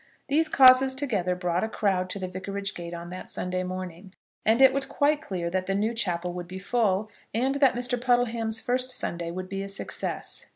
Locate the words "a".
1.63-1.69, 9.61-9.67